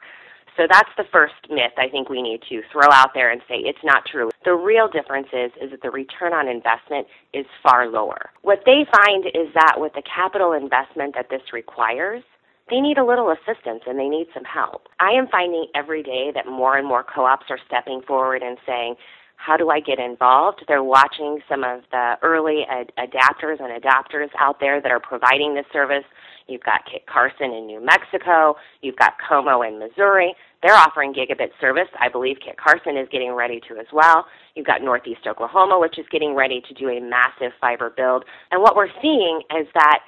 So 0.57 0.63
that's 0.71 0.89
the 0.97 1.03
first 1.11 1.35
myth 1.49 1.73
I 1.77 1.89
think 1.89 2.09
we 2.09 2.21
need 2.21 2.41
to 2.47 2.61
throw 2.71 2.89
out 2.89 3.13
there 3.13 3.29
and 3.29 3.41
say 3.47 3.55
it's 3.55 3.83
not 3.83 4.05
true. 4.09 4.31
The 4.45 4.55
real 4.55 4.87
difference 4.87 5.27
is 5.33 5.51
is 5.61 5.71
that 5.71 5.81
the 5.81 5.91
return 5.91 6.33
on 6.33 6.47
investment 6.47 7.07
is 7.33 7.45
far 7.61 7.87
lower. 7.87 8.31
What 8.41 8.63
they 8.65 8.87
find 9.03 9.25
is 9.27 9.53
that 9.53 9.75
with 9.77 9.93
the 9.93 10.03
capital 10.03 10.53
investment 10.53 11.13
that 11.15 11.29
this 11.29 11.41
requires, 11.51 12.23
they 12.69 12.81
need 12.81 12.97
a 12.97 13.05
little 13.05 13.31
assistance 13.31 13.83
and 13.85 13.99
they 13.99 14.07
need 14.07 14.27
some 14.33 14.43
help. 14.43 14.87
I 14.99 15.11
am 15.11 15.27
finding 15.27 15.67
every 15.75 16.01
day 16.01 16.31
that 16.33 16.47
more 16.47 16.77
and 16.77 16.87
more 16.87 17.03
co 17.03 17.25
ops 17.25 17.45
are 17.49 17.59
stepping 17.67 18.01
forward 18.07 18.41
and 18.41 18.57
saying, 18.65 18.95
how 19.37 19.57
do 19.57 19.69
I 19.69 19.79
get 19.79 19.99
involved? 19.99 20.63
They're 20.67 20.83
watching 20.83 21.39
some 21.47 21.63
of 21.63 21.81
the 21.91 22.15
early 22.23 22.63
ad- 22.69 22.91
adapters 22.97 23.59
and 23.59 23.83
adopters 23.83 24.29
out 24.39 24.59
there 24.59 24.81
that 24.81 24.91
are 24.91 24.99
providing 24.99 25.53
this 25.53 25.65
service. 25.71 26.05
You've 26.47 26.63
got 26.63 26.81
Kit 26.91 27.05
Carson 27.05 27.51
in 27.51 27.67
New 27.67 27.83
Mexico. 27.83 28.55
You've 28.81 28.95
got 28.95 29.13
Co-Mo 29.27 29.61
in 29.61 29.77
Missouri. 29.77 30.33
They're 30.63 30.75
offering 30.75 31.13
gigabit 31.13 31.49
service. 31.59 31.89
I 31.99 32.09
believe 32.09 32.37
Kit 32.43 32.55
Carson 32.57 32.97
is 32.97 33.07
getting 33.11 33.33
ready 33.33 33.59
to 33.67 33.77
as 33.77 33.87
well. 33.91 34.25
You've 34.55 34.65
got 34.65 34.81
Northeast 34.81 35.27
Oklahoma, 35.27 35.79
which 35.79 35.99
is 35.99 36.05
getting 36.11 36.33
ready 36.33 36.61
to 36.67 36.73
do 36.73 36.89
a 36.89 36.99
massive 36.99 37.51
fiber 37.59 37.93
build. 37.95 38.25
And 38.51 38.61
what 38.61 38.75
we're 38.75 38.93
seeing 39.01 39.41
is 39.59 39.67
that 39.73 39.99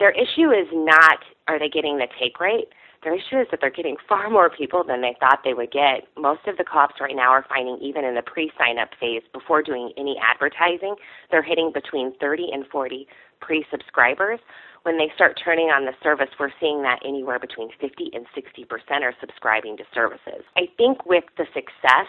their 0.00 0.10
issue 0.10 0.50
is 0.50 0.66
not 0.72 1.18
are 1.50 1.58
they 1.58 1.68
getting 1.68 1.98
the 1.98 2.06
take 2.18 2.40
rate? 2.40 2.68
Their 3.02 3.14
issue 3.14 3.40
is 3.40 3.46
that 3.50 3.60
they're 3.60 3.70
getting 3.70 3.96
far 4.08 4.28
more 4.28 4.50
people 4.50 4.84
than 4.84 5.00
they 5.00 5.16
thought 5.18 5.40
they 5.42 5.54
would 5.54 5.72
get. 5.72 6.04
Most 6.18 6.46
of 6.46 6.58
the 6.58 6.64
co-ops 6.64 7.00
right 7.00 7.16
now 7.16 7.30
are 7.30 7.46
finding 7.48 7.78
even 7.80 8.04
in 8.04 8.14
the 8.14 8.22
pre-sign-up 8.22 8.90
phase, 9.00 9.22
before 9.32 9.62
doing 9.62 9.92
any 9.96 10.16
advertising, 10.20 10.96
they're 11.30 11.42
hitting 11.42 11.72
between 11.72 12.12
30 12.20 12.50
and 12.52 12.66
40 12.66 13.08
pre-subscribers. 13.40 14.38
When 14.82 14.98
they 14.98 15.10
start 15.14 15.40
turning 15.42 15.68
on 15.68 15.86
the 15.86 15.92
service, 16.02 16.28
we're 16.38 16.52
seeing 16.60 16.82
that 16.82 17.00
anywhere 17.04 17.38
between 17.38 17.70
50 17.80 18.10
and 18.12 18.26
60 18.34 18.64
percent 18.64 19.04
are 19.04 19.14
subscribing 19.20 19.76
to 19.78 19.84
services. 19.94 20.44
I 20.56 20.68
think 20.76 21.04
with 21.06 21.24
the 21.36 21.46
success 21.54 22.08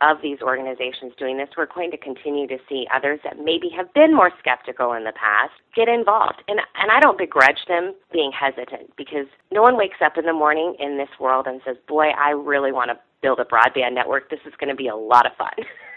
of 0.00 0.18
these 0.22 0.38
organizations 0.42 1.12
doing 1.18 1.38
this, 1.38 1.48
we're 1.56 1.66
going 1.72 1.90
to 1.90 1.96
continue 1.96 2.46
to 2.48 2.58
see 2.68 2.86
others 2.94 3.20
that 3.24 3.38
maybe 3.42 3.68
have 3.76 3.92
been 3.94 4.14
more 4.14 4.30
skeptical 4.38 4.92
in 4.92 5.04
the 5.04 5.12
past 5.12 5.52
get 5.74 5.88
involved. 5.88 6.42
And 6.48 6.60
and 6.80 6.90
I 6.90 7.00
don't 7.00 7.18
begrudge 7.18 7.64
them 7.68 7.94
being 8.12 8.32
hesitant 8.32 8.96
because 8.96 9.26
no 9.52 9.62
one 9.62 9.76
wakes 9.76 9.98
up 10.04 10.18
in 10.18 10.26
the 10.26 10.32
morning 10.32 10.74
in 10.78 10.98
this 10.98 11.08
world 11.20 11.46
and 11.46 11.60
says, 11.64 11.76
"Boy, 11.88 12.10
I 12.10 12.30
really 12.30 12.72
want 12.72 12.90
to 12.90 12.98
build 13.22 13.38
a 13.38 13.44
broadband 13.44 13.94
network. 13.94 14.30
This 14.30 14.40
is 14.46 14.52
going 14.58 14.70
to 14.70 14.76
be 14.76 14.88
a 14.88 14.96
lot 14.96 15.26
of 15.26 15.32
fun." 15.36 15.54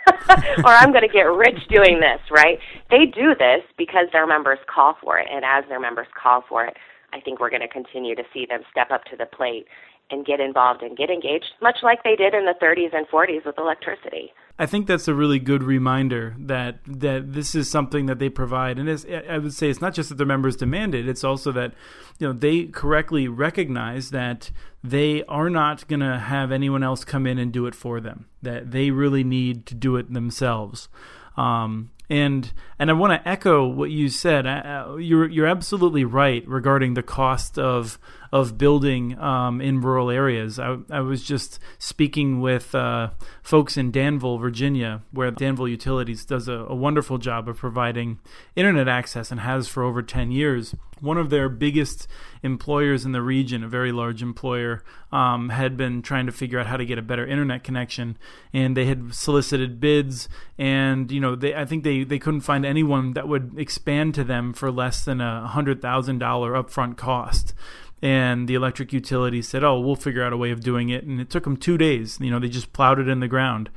or 0.64 0.72
I'm 0.72 0.92
going 0.92 1.08
to 1.08 1.14
get 1.14 1.24
rich 1.24 1.60
doing 1.70 2.00
this, 2.00 2.22
right? 2.32 2.60
They 2.90 3.06
do 3.06 3.36
this 3.38 3.62
because 3.78 4.08
their 4.14 4.26
members 4.26 4.60
call 4.74 4.96
for 5.02 5.20
it, 5.20 5.28
and 5.30 5.44
as 5.44 5.66
their 5.68 5.82
members 5.82 6.08
call 6.22 6.44
for 6.48 6.66
it, 6.66 6.78
I 7.14 7.20
think 7.22 7.40
we're 7.40 7.50
going 7.50 7.62
to 7.62 7.68
continue 7.68 8.16
to 8.16 8.24
see 8.34 8.46
them 8.46 8.62
step 8.72 8.92
up 8.92 9.04
to 9.06 9.18
the 9.18 9.26
plate 9.26 9.68
and 10.10 10.26
get 10.26 10.40
involved 10.40 10.82
and 10.82 10.98
get 10.98 11.10
engaged, 11.10 11.54
much 11.62 11.78
like 11.84 12.04
they 12.04 12.16
did 12.16 12.34
in 12.34 12.46
the 12.46 12.56
30s 12.62 12.96
and 12.96 13.08
40s 13.08 13.46
with 13.46 13.58
electricity. 13.58 14.32
I 14.60 14.66
think 14.66 14.88
that's 14.88 15.08
a 15.08 15.14
really 15.14 15.38
good 15.38 15.64
reminder 15.64 16.36
that 16.40 16.80
that 16.88 17.34
this 17.34 17.54
is 17.54 17.70
something 17.70 18.08
that 18.08 18.18
they 18.18 18.30
provide, 18.30 18.80
and 18.80 18.90
I 19.30 19.38
would 19.38 19.54
say 19.54 19.70
it's 19.70 19.82
not 19.82 19.94
just 19.94 20.10
that 20.10 20.16
their 20.16 20.26
members 20.26 20.56
demand 20.56 20.96
it; 20.96 21.08
it's 21.08 21.24
also 21.24 21.52
that 21.52 21.74
you 22.18 22.28
know 22.28 22.34
they 22.34 22.66
correctly 22.66 23.28
recognize 23.28 24.10
that 24.10 24.50
they 24.84 25.24
are 25.26 25.50
not 25.52 25.88
going 25.88 26.00
to 26.00 26.18
have 26.18 26.52
anyone 26.52 26.82
else 26.82 27.04
come 27.04 27.28
in 27.28 27.38
and 27.38 27.52
do 27.52 27.68
it 27.68 27.76
for 27.76 28.00
them. 28.00 28.26
That 28.42 28.72
they 28.72 28.90
really 28.90 29.24
need 29.24 29.68
to 29.68 29.76
do 29.76 29.96
it 29.96 30.12
themselves. 30.12 30.90
Um, 31.36 31.92
and 32.10 32.52
and 32.80 32.90
I 32.90 32.94
want 32.94 33.22
to 33.22 33.28
echo 33.28 33.68
what 33.68 33.92
you 33.92 34.10
said. 34.10 34.46
Uh, 34.46 34.96
you're 34.98 35.28
you're 35.28 35.48
absolutely 35.48 36.06
right 36.06 36.48
regarding 36.48 36.94
the 36.94 37.04
cost 37.04 37.58
of 37.58 38.00
of 38.32 38.58
building 38.58 39.18
um, 39.20 39.62
in 39.62 39.82
rural 39.82 40.10
areas. 40.10 40.60
I, 40.60 40.78
I 40.90 41.00
was 41.00 41.24
just 41.24 41.60
speaking 41.78 42.42
with 42.42 42.74
uh, 42.76 43.12
folks 43.42 43.78
in 43.78 43.92
Danville, 43.92 44.38
Virginia, 44.38 45.02
where 45.12 45.32
Danville 45.32 45.68
Utilities 45.68 46.26
does 46.26 46.48
a, 46.48 46.54
a, 46.54 46.76
wonderful 46.76 47.18
job 47.18 47.48
of 47.48 47.58
providing 47.58 48.20
internet 48.56 48.88
access 48.88 49.32
and 49.32 49.42
has 49.42 49.68
for 49.68 49.84
over 49.84 50.02
10 50.02 50.32
years. 50.32 50.76
One 51.00 51.18
of 51.18 51.30
their 51.30 51.48
biggest 51.48 52.08
employers 52.42 53.06
in 53.06 53.12
the 53.12 53.22
region, 53.22 53.64
a 53.64 53.68
very 53.68 53.92
large 53.92 54.22
employer, 54.22 54.84
um, 55.12 55.50
had 55.50 55.78
been 55.78 56.02
trying 56.02 56.26
to 56.26 56.32
figure 56.32 56.60
out 56.60 56.68
how 56.68 56.78
to 56.78 56.86
get 56.86 56.98
a 56.98 57.04
better 57.04 57.26
internet 57.26 57.64
connection, 57.64 58.18
and 58.52 58.76
they 58.76 58.86
had 58.86 59.14
solicited 59.14 59.80
bids, 59.80 60.28
and 60.58 61.12
you 61.12 61.20
know, 61.20 61.36
they 61.36 61.54
I 61.54 61.66
think 61.66 61.84
they 61.84 61.97
they 62.04 62.20
couldn't 62.20 62.42
find 62.42 62.66
anyone 62.66 63.14
that 63.14 63.28
would 63.28 63.54
expand 63.58 64.16
to 64.16 64.24
them 64.24 64.54
for 64.54 64.72
less 64.72 65.04
than 65.06 65.22
a 65.22 65.48
hundred 65.48 65.82
thousand 65.82 66.20
dollar 66.20 66.54
upfront 66.54 66.98
cost 66.98 67.54
and 68.02 68.48
the 68.48 68.54
electric 68.54 68.94
utility 68.94 69.42
said, 69.42 69.64
"Oh, 69.64 69.80
we'll 69.80 69.96
figure 69.96 70.24
out 70.24 70.34
a 70.34 70.38
way 70.38 70.52
of 70.52 70.62
doing 70.62 70.90
it." 70.90 71.04
And 71.04 71.20
it 71.20 71.30
took 71.30 71.46
them 71.46 71.58
two 71.58 71.78
days. 71.78 72.20
You 72.22 72.32
know, 72.32 72.40
they 72.40 72.50
just 72.50 72.74
plowed 72.74 73.00
it 73.00 73.08
in 73.08 73.20
the 73.20 73.28
ground. 73.28 73.70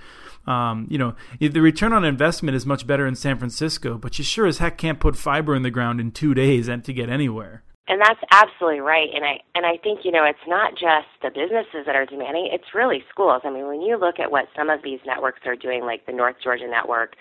Um, 0.46 0.86
you 0.90 0.98
know, 0.98 1.14
the 1.38 1.60
return 1.60 1.92
on 1.92 2.04
investment 2.04 2.56
is 2.56 2.66
much 2.66 2.86
better 2.86 3.06
in 3.06 3.14
San 3.14 3.38
Francisco, 3.38 3.98
but 3.98 4.18
you 4.18 4.24
sure 4.24 4.46
as 4.46 4.58
heck 4.58 4.78
can't 4.78 5.00
put 5.00 5.16
fiber 5.16 5.54
in 5.54 5.62
the 5.62 5.70
ground 5.70 6.00
in 6.00 6.10
two 6.10 6.34
days 6.34 6.66
and 6.66 6.84
to 6.84 6.92
get 6.92 7.08
anywhere. 7.10 7.62
And 7.88 8.00
that's 8.00 8.20
absolutely 8.30 8.80
right. 8.80 9.08
And 9.14 9.24
I 9.24 9.40
and 9.54 9.66
I 9.66 9.76
think 9.82 10.00
you 10.04 10.12
know 10.12 10.24
it's 10.24 10.38
not 10.46 10.72
just 10.72 11.08
the 11.22 11.30
businesses 11.30 11.86
that 11.86 11.96
are 11.96 12.06
demanding; 12.06 12.48
it's 12.52 12.74
really 12.74 13.02
schools. 13.10 13.42
I 13.44 13.50
mean, 13.50 13.66
when 13.66 13.80
you 13.80 13.96
look 13.96 14.18
at 14.18 14.30
what 14.30 14.46
some 14.56 14.70
of 14.70 14.82
these 14.82 15.00
networks 15.06 15.40
are 15.46 15.56
doing, 15.56 15.82
like 15.82 16.06
the 16.06 16.12
North 16.12 16.36
Georgia 16.42 16.68
Network 16.68 17.16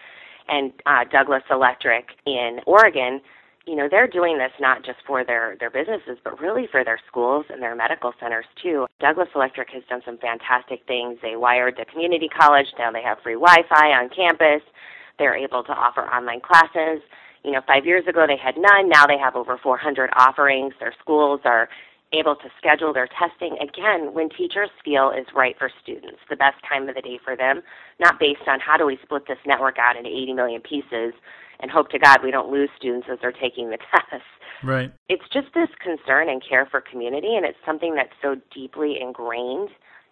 and 0.49 0.73
uh, 0.85 1.05
Douglas 1.11 1.43
Electric 1.49 2.05
in 2.25 2.59
Oregon, 2.65 3.21
you 3.65 3.75
know 3.75 3.87
they're 3.89 4.07
doing 4.07 4.37
this 4.37 4.51
not 4.59 4.83
just 4.83 4.97
for 5.05 5.23
their 5.23 5.55
their 5.59 5.69
businesses 5.69 6.17
but 6.23 6.39
really 6.39 6.67
for 6.71 6.83
their 6.83 6.99
schools 7.07 7.45
and 7.49 7.61
their 7.61 7.75
medical 7.75 8.13
centers 8.19 8.45
too. 8.61 8.87
Douglas 8.99 9.29
electric 9.35 9.69
has 9.69 9.83
done 9.89 10.01
some 10.05 10.17
fantastic 10.17 10.81
things. 10.87 11.19
They 11.21 11.35
wired 11.35 11.75
the 11.77 11.85
community 11.85 12.29
college. 12.29 12.65
Now 12.79 12.91
they 12.91 13.03
have 13.03 13.19
free 13.21 13.35
wi-fi 13.35 13.91
on 13.91 14.09
campus. 14.09 14.61
They're 15.19 15.35
able 15.35 15.63
to 15.63 15.71
offer 15.71 16.01
online 16.01 16.41
classes. 16.41 17.01
You 17.43 17.51
know 17.51 17.61
five 17.67 17.85
years 17.85 18.07
ago 18.07 18.25
they 18.27 18.37
had 18.37 18.55
none. 18.57 18.89
Now 18.89 19.05
they 19.05 19.17
have 19.17 19.35
over 19.35 19.57
400 19.61 20.09
offerings. 20.15 20.73
Their 20.79 20.93
schools 20.99 21.41
are 21.45 21.69
able 22.13 22.35
to 22.35 22.49
schedule 22.57 22.93
their 22.93 23.07
testing 23.07 23.57
again 23.61 24.13
when 24.13 24.29
teachers 24.29 24.69
feel 24.83 25.11
is 25.11 25.27
right 25.35 25.55
for 25.57 25.69
students 25.81 26.17
the 26.29 26.35
best 26.35 26.57
time 26.67 26.89
of 26.89 26.95
the 26.95 27.01
day 27.01 27.19
for 27.23 27.35
them 27.37 27.61
not 27.99 28.19
based 28.19 28.47
on 28.47 28.59
how 28.59 28.77
do 28.77 28.85
we 28.85 28.97
split 29.03 29.27
this 29.27 29.37
network 29.45 29.77
out 29.77 29.95
into 29.95 30.09
80 30.09 30.33
million 30.33 30.61
pieces 30.61 31.13
and 31.59 31.69
hope 31.69 31.89
to 31.89 31.99
God 31.99 32.19
we 32.23 32.31
don't 32.31 32.51
lose 32.51 32.69
students 32.77 33.07
as 33.11 33.19
they're 33.21 33.31
taking 33.31 33.69
the 33.69 33.77
tests. 33.91 34.25
Right. 34.63 34.91
It's 35.07 35.23
just 35.31 35.47
this 35.53 35.69
concern 35.81 36.29
and 36.29 36.43
care 36.47 36.65
for 36.65 36.81
community, 36.81 37.35
and 37.35 37.45
it's 37.45 37.57
something 37.65 37.95
that's 37.95 38.13
so 38.21 38.35
deeply 38.53 38.97
ingrained 38.99 39.69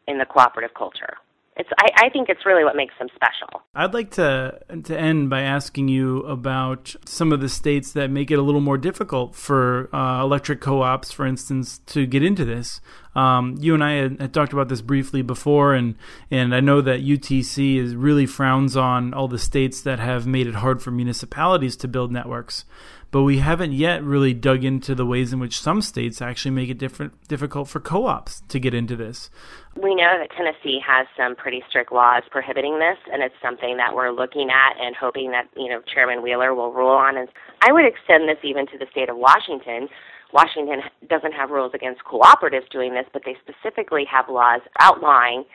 in 0.08 0.20
the 0.20 0.26
cooperative 0.26 0.74
culture. 0.74 1.16
It's, 1.58 1.70
I, 1.80 2.06
I 2.06 2.10
think 2.10 2.30
it's 2.30 2.46
really 2.46 2.64
what 2.64 2.76
makes 2.76 2.94
them 3.00 3.08
special. 3.16 3.64
I'd 3.74 3.94
like 3.94 4.12
to 4.12 4.60
to 4.84 5.00
end 5.00 5.30
by 5.30 5.42
asking 5.42 5.88
you 5.88 6.20
about 6.20 6.96
some 7.06 7.32
of 7.32 7.42
the 7.42 7.50
states 7.50 7.92
that 7.94 8.12
make 8.12 8.30
it 8.30 8.38
a 8.38 8.44
little 8.44 8.62
more 8.62 8.78
difficult 8.78 9.34
for 9.34 9.94
uh, 9.94 10.22
electric 10.22 10.62
co-ops, 10.62 11.12
for 11.12 11.26
instance, 11.26 11.80
to 11.88 12.06
get 12.06 12.24
into 12.24 12.46
this. 12.46 12.80
Um, 13.16 13.56
you 13.60 13.74
and 13.74 13.84
I 13.84 13.94
had, 13.94 14.22
had, 14.22 14.34
talked 14.34 14.54
about 14.54 14.70
this 14.70 14.82
briefly 14.82 15.24
before, 15.24 15.74
and 15.74 15.96
and 16.30 16.54
I 16.54 16.60
know 16.60 16.82
that 16.82 17.04
UTC 17.04 17.78
is 17.78 17.96
really 17.96 18.28
frowns 18.28 18.78
on 18.78 19.16
all 19.16 19.28
the 19.28 19.40
states 19.40 19.82
that 19.82 19.98
have 19.98 20.28
made 20.28 20.46
it 20.46 20.56
hard 20.56 20.84
for 20.84 20.92
municipalities 20.92 21.76
to 21.78 21.88
build 21.88 22.12
networks 22.12 22.66
but 23.12 23.24
we 23.24 23.38
haven't 23.38 23.72
yet 23.72 24.04
really 24.04 24.34
dug 24.34 24.64
into 24.64 24.94
the 24.94 25.06
ways 25.06 25.34
in 25.34 25.40
which 25.40 25.60
some 25.60 25.82
states 25.82 26.22
actually 26.22 26.52
make 26.52 26.70
it 26.70 26.78
different, 26.78 27.28
difficult 27.28 27.68
for 27.68 27.80
co-ops 27.80 28.42
to 28.50 28.60
get 28.60 28.74
into 28.74 28.96
this. 28.96 29.30
We 29.76 29.96
know 29.96 30.18
that 30.20 30.30
Tennessee 30.36 30.80
has 30.86 31.08
some 31.16 31.36
pretty 31.36 31.64
strict 31.70 31.92
laws 31.92 32.24
prohibiting 32.32 32.80
this, 32.80 32.98
and 33.12 33.24
it's 33.24 33.36
something 33.42 33.78
that 33.78 33.96
we're 33.96 34.12
looking 34.12 34.50
at 34.50 34.74
and 34.80 34.96
hoping 34.96 35.32
that 35.32 35.48
you 35.56 35.70
know 35.70 35.82
Chairman 35.94 36.22
Wheeler 36.22 36.54
will 36.54 36.74
rule 36.74 36.96
on. 36.96 37.18
And 37.18 37.30
I 37.62 37.72
would 37.72 37.86
extend 37.86 38.28
this 38.28 38.40
even 38.44 38.68
to 38.68 38.78
the 38.78 38.88
state 38.92 39.10
of 39.10 39.18
Washington. 39.18 39.88
Washington 40.34 40.82
doesn't 41.08 41.32
have 41.32 41.52
rules 41.52 41.72
against 41.74 42.02
cooperatives 42.04 42.70
doing 42.70 42.94
this, 42.94 43.06
but 43.14 43.24
they 43.26 43.38
specifically 43.42 44.04
have 44.12 44.28
laws 44.30 44.62
outlawing 44.80 45.46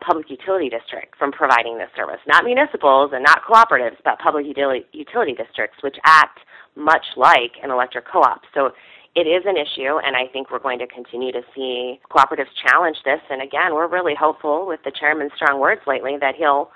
public 0.00 0.30
utility 0.30 0.68
district 0.68 1.16
from 1.18 1.32
providing 1.32 1.78
this 1.78 1.88
service. 1.96 2.20
Not 2.28 2.44
municipals 2.44 3.10
and 3.12 3.24
not 3.24 3.42
cooperatives, 3.42 3.96
but 4.04 4.18
public 4.20 4.46
utility, 4.46 4.86
utility 4.92 5.34
districts, 5.34 5.82
which 5.82 5.96
act 6.04 6.38
much 6.76 7.04
like 7.16 7.52
an 7.62 7.70
electric 7.70 8.06
co-op. 8.06 8.42
So 8.54 8.70
it 9.14 9.28
is 9.28 9.44
an 9.44 9.56
issue, 9.56 9.98
and 9.98 10.16
I 10.16 10.26
think 10.32 10.50
we're 10.50 10.62
going 10.62 10.78
to 10.78 10.86
continue 10.86 11.32
to 11.32 11.42
see 11.54 12.00
cooperatives 12.10 12.52
challenge 12.66 12.96
this. 13.04 13.20
And 13.28 13.42
again, 13.42 13.74
we're 13.74 13.88
really 13.88 14.14
hopeful 14.18 14.66
with 14.66 14.80
the 14.84 14.92
chairman's 14.92 15.32
strong 15.36 15.60
words 15.60 15.82
lately 15.86 16.16
that 16.20 16.34
he'll 16.36 16.70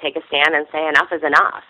take 0.00 0.16
a 0.16 0.20
stand 0.28 0.54
and 0.54 0.66
say 0.72 0.86
enough 0.86 1.08
is 1.12 1.22
enough. 1.22 1.64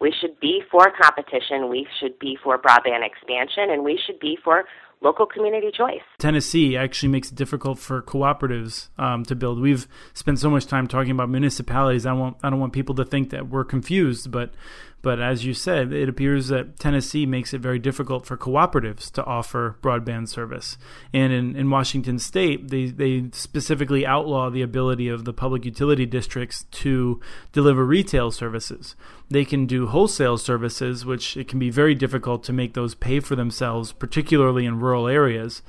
We 0.00 0.12
should 0.20 0.40
be 0.40 0.62
for 0.68 0.90
competition, 1.00 1.70
we 1.70 1.86
should 2.00 2.18
be 2.18 2.36
for 2.42 2.58
broadband 2.58 3.06
expansion, 3.06 3.70
and 3.70 3.84
we 3.84 4.00
should 4.04 4.18
be 4.18 4.36
for 4.42 4.64
local 5.00 5.26
community 5.26 5.70
choice. 5.76 6.02
Tennessee 6.18 6.76
actually 6.76 7.10
makes 7.10 7.30
it 7.30 7.36
difficult 7.36 7.78
for 7.78 8.02
cooperatives 8.02 8.88
um, 8.98 9.24
to 9.26 9.36
build. 9.36 9.60
We've 9.60 9.86
spent 10.12 10.40
so 10.40 10.50
much 10.50 10.66
time 10.66 10.88
talking 10.88 11.12
about 11.12 11.28
municipalities. 11.28 12.04
I 12.04 12.12
want 12.12 12.36
I 12.42 12.50
don't 12.50 12.60
want 12.60 12.72
people 12.72 12.96
to 12.96 13.04
think 13.04 13.30
that 13.30 13.48
we're 13.48 13.64
confused, 13.64 14.30
but 14.30 14.54
but 15.02 15.20
as 15.20 15.44
you 15.44 15.52
said, 15.52 15.92
it 15.92 16.08
appears 16.08 16.46
that 16.48 16.78
Tennessee 16.78 17.26
makes 17.26 17.52
it 17.52 17.60
very 17.60 17.80
difficult 17.80 18.24
for 18.24 18.36
cooperatives 18.36 19.10
to 19.12 19.24
offer 19.24 19.76
broadband 19.82 20.28
service. 20.28 20.78
And 21.12 21.32
in, 21.32 21.56
in 21.56 21.70
Washington 21.70 22.20
state, 22.20 22.68
they, 22.68 22.86
they 22.86 23.28
specifically 23.32 24.06
outlaw 24.06 24.48
the 24.48 24.62
ability 24.62 25.08
of 25.08 25.24
the 25.24 25.32
public 25.32 25.64
utility 25.64 26.06
districts 26.06 26.66
to 26.70 27.20
deliver 27.50 27.84
retail 27.84 28.30
services. 28.30 28.94
They 29.28 29.44
can 29.44 29.66
do 29.66 29.88
wholesale 29.88 30.38
services, 30.38 31.04
which 31.04 31.36
it 31.36 31.48
can 31.48 31.58
be 31.58 31.70
very 31.70 31.96
difficult 31.96 32.44
to 32.44 32.52
make 32.52 32.74
those 32.74 32.94
pay 32.94 33.18
for 33.18 33.34
themselves, 33.34 33.90
particularly 33.90 34.66
in 34.66 34.78
rural 34.78 35.08
areas. 35.08 35.62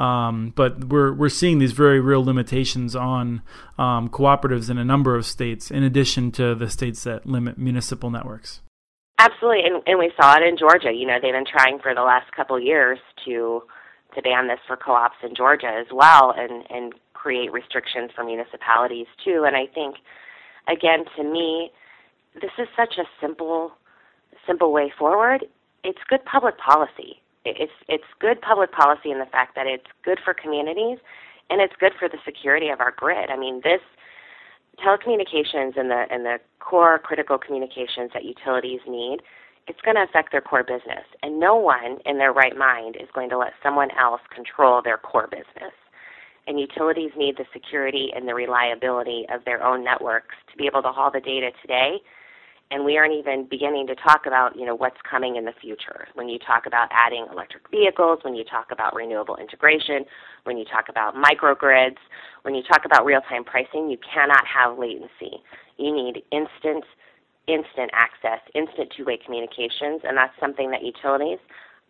Um, 0.00 0.52
but 0.56 0.84
we're 0.84 1.12
we're 1.12 1.28
seeing 1.28 1.58
these 1.58 1.72
very 1.72 2.00
real 2.00 2.24
limitations 2.24 2.96
on 2.96 3.42
um, 3.78 4.08
cooperatives 4.08 4.70
in 4.70 4.78
a 4.78 4.84
number 4.84 5.14
of 5.14 5.26
states, 5.26 5.70
in 5.70 5.82
addition 5.82 6.32
to 6.32 6.54
the 6.54 6.70
states 6.70 7.04
that 7.04 7.26
limit 7.26 7.58
municipal 7.58 8.10
networks. 8.10 8.62
Absolutely, 9.20 9.64
and, 9.66 9.82
and 9.86 9.98
we 9.98 10.10
saw 10.16 10.36
it 10.36 10.42
in 10.42 10.56
Georgia. 10.56 10.90
You 10.90 11.06
know, 11.06 11.18
they've 11.20 11.34
been 11.34 11.44
trying 11.44 11.78
for 11.78 11.94
the 11.94 12.00
last 12.00 12.32
couple 12.32 12.56
of 12.56 12.62
years 12.62 12.98
to 13.26 13.62
to 14.14 14.22
ban 14.22 14.48
this 14.48 14.58
for 14.66 14.76
co-ops 14.76 15.18
in 15.22 15.34
Georgia 15.34 15.68
as 15.68 15.88
well, 15.92 16.32
and 16.34 16.64
and 16.70 16.94
create 17.12 17.52
restrictions 17.52 18.10
for 18.16 18.24
municipalities 18.24 19.06
too. 19.22 19.44
And 19.46 19.56
I 19.56 19.66
think, 19.66 19.96
again, 20.68 21.04
to 21.16 21.22
me, 21.22 21.70
this 22.40 22.50
is 22.58 22.66
such 22.74 22.96
a 22.96 23.04
simple 23.20 23.72
simple 24.46 24.72
way 24.72 24.90
forward. 24.98 25.44
It's 25.84 26.00
good 26.08 26.24
public 26.24 26.56
policy. 26.56 27.20
It's 27.44 27.76
it's 27.88 28.08
good 28.20 28.40
public 28.40 28.72
policy 28.72 29.10
in 29.10 29.18
the 29.18 29.26
fact 29.26 29.54
that 29.54 29.66
it's 29.66 29.86
good 30.02 30.18
for 30.24 30.32
communities 30.32 30.96
and 31.50 31.60
it's 31.60 31.74
good 31.78 31.92
for 31.98 32.08
the 32.08 32.18
security 32.24 32.70
of 32.70 32.80
our 32.80 32.94
grid. 32.96 33.28
I 33.28 33.36
mean, 33.36 33.60
this 33.62 33.82
telecommunications 34.78 35.76
and 35.76 35.90
the 35.90 36.04
and 36.10 36.24
the 36.24 36.38
core 36.60 36.98
critical 36.98 37.38
communications 37.38 38.10
that 38.14 38.24
utilities 38.24 38.80
need, 38.86 39.18
it's 39.66 39.80
going 39.82 39.96
to 39.96 40.02
affect 40.02 40.32
their 40.32 40.40
core 40.40 40.62
business. 40.62 41.04
And 41.22 41.40
no 41.40 41.56
one 41.56 41.98
in 42.06 42.18
their 42.18 42.32
right 42.32 42.56
mind 42.56 42.96
is 42.96 43.08
going 43.14 43.30
to 43.30 43.38
let 43.38 43.52
someone 43.62 43.90
else 43.98 44.20
control 44.34 44.80
their 44.82 44.98
core 44.98 45.28
business. 45.30 45.74
And 46.46 46.58
utilities 46.58 47.12
need 47.16 47.36
the 47.36 47.44
security 47.52 48.10
and 48.14 48.26
the 48.26 48.34
reliability 48.34 49.26
of 49.32 49.44
their 49.44 49.62
own 49.62 49.84
networks 49.84 50.34
to 50.50 50.56
be 50.56 50.66
able 50.66 50.82
to 50.82 50.88
haul 50.88 51.10
the 51.12 51.20
data 51.20 51.50
today 51.60 52.00
and 52.70 52.84
we 52.84 52.96
aren't 52.96 53.14
even 53.14 53.46
beginning 53.50 53.86
to 53.88 53.94
talk 53.96 54.26
about 54.26 54.56
you 54.56 54.64
know 54.64 54.74
what's 54.74 54.96
coming 55.08 55.36
in 55.36 55.44
the 55.44 55.52
future. 55.60 56.06
When 56.14 56.28
you 56.28 56.38
talk 56.38 56.66
about 56.66 56.88
adding 56.92 57.26
electric 57.30 57.68
vehicles 57.70 58.20
when 58.22 58.34
you 58.34 58.44
talk 58.44 58.68
about 58.70 58.94
renewable 58.94 59.36
integration 59.36 60.04
when 60.44 60.56
you 60.56 60.64
talk 60.64 60.88
about 60.88 61.14
microgrids 61.14 61.98
when 62.42 62.54
you 62.54 62.62
talk 62.62 62.84
about 62.84 63.04
real 63.04 63.20
time 63.22 63.44
pricing 63.44 63.90
you 63.90 63.98
cannot 63.98 64.44
have 64.46 64.78
latency. 64.78 65.42
You 65.78 65.92
need 65.92 66.22
instant 66.30 66.84
instant 67.46 67.90
access 67.92 68.40
instant 68.54 68.92
two 68.96 69.04
way 69.04 69.18
communications 69.24 70.02
and 70.04 70.16
that's 70.16 70.34
something 70.38 70.70
that 70.70 70.84
utilities 70.84 71.38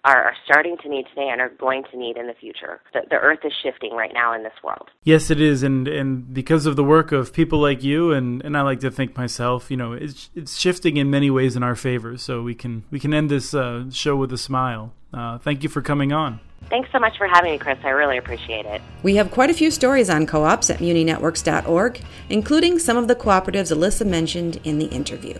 are, 0.04 0.24
are 0.24 0.34
starting 0.44 0.76
to 0.82 0.88
need 0.88 1.06
today 1.08 1.28
and 1.30 1.40
are 1.40 1.50
going 1.50 1.84
to 1.90 1.98
need 1.98 2.16
in 2.16 2.26
the 2.26 2.34
future. 2.34 2.80
The, 2.92 3.00
the 3.10 3.16
earth 3.16 3.40
is 3.44 3.52
shifting 3.62 3.92
right 3.92 4.12
now 4.12 4.34
in 4.34 4.42
this 4.42 4.52
world. 4.62 4.88
Yes, 5.04 5.30
it 5.30 5.40
is, 5.40 5.62
and 5.62 5.86
and 5.88 6.32
because 6.32 6.66
of 6.66 6.76
the 6.76 6.84
work 6.84 7.12
of 7.12 7.32
people 7.32 7.60
like 7.60 7.82
you, 7.82 8.12
and, 8.12 8.42
and 8.44 8.56
I 8.56 8.62
like 8.62 8.80
to 8.80 8.90
think 8.90 9.16
myself, 9.16 9.70
you 9.70 9.76
know, 9.76 9.92
it's 9.92 10.30
it's 10.34 10.56
shifting 10.58 10.96
in 10.96 11.10
many 11.10 11.30
ways 11.30 11.56
in 11.56 11.62
our 11.62 11.76
favor. 11.76 12.16
So 12.16 12.42
we 12.42 12.54
can 12.54 12.84
we 12.90 12.98
can 12.98 13.12
end 13.12 13.30
this 13.30 13.54
uh, 13.54 13.90
show 13.90 14.16
with 14.16 14.32
a 14.32 14.38
smile. 14.38 14.92
Uh, 15.12 15.38
thank 15.38 15.62
you 15.62 15.68
for 15.68 15.82
coming 15.82 16.12
on. 16.12 16.40
Thanks 16.68 16.90
so 16.92 16.98
much 16.98 17.16
for 17.18 17.26
having 17.26 17.52
me, 17.52 17.58
Chris. 17.58 17.78
I 17.82 17.88
really 17.88 18.18
appreciate 18.18 18.66
it. 18.66 18.80
We 19.02 19.16
have 19.16 19.30
quite 19.30 19.50
a 19.50 19.54
few 19.54 19.70
stories 19.70 20.08
on 20.08 20.26
co 20.26 20.44
ops 20.44 20.70
at 20.70 20.78
muninetworks.org, 20.78 22.00
including 22.28 22.78
some 22.78 22.96
of 22.96 23.08
the 23.08 23.16
cooperatives 23.16 23.74
Alyssa 23.74 24.06
mentioned 24.06 24.60
in 24.64 24.78
the 24.78 24.86
interview. 24.86 25.38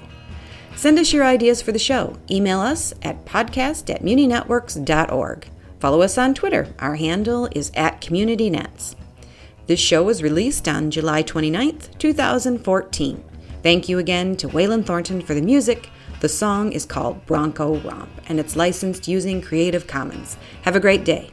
Send 0.81 0.99
us 0.99 1.13
your 1.13 1.25
ideas 1.25 1.61
for 1.61 1.73
the 1.73 1.79
show. 1.79 2.17
Email 2.31 2.59
us 2.59 2.95
at 3.03 3.27
podcast 3.27 3.95
at 3.95 4.01
muninetworks.org. 4.01 5.47
Follow 5.79 6.01
us 6.01 6.17
on 6.17 6.33
Twitter. 6.33 6.69
Our 6.79 6.95
handle 6.95 7.51
is 7.53 7.71
at 7.75 8.01
CommunityNets. 8.01 8.95
This 9.67 9.79
show 9.79 10.03
was 10.03 10.23
released 10.23 10.67
on 10.69 10.91
July 10.91 11.23
29th, 11.23 11.99
2014. 11.99 13.23
Thank 13.63 13.91
you 13.91 13.99
again 13.99 14.37
to 14.37 14.49
Waylon 14.49 14.87
Thornton 14.87 15.21
for 15.21 15.35
the 15.35 15.43
music. 15.43 15.91
The 16.21 16.31
song 16.31 16.73
is 16.73 16.87
called 16.87 17.27
Bronco 17.27 17.77
Romp 17.81 18.09
and 18.31 18.41
it's 18.41 18.57
licensed 18.57 19.07
using 19.07 19.43
Creative 19.43 19.87
Commons. 19.87 20.39
Have 20.63 20.77
a 20.77 20.81
great 20.81 21.05
day. 21.05 21.31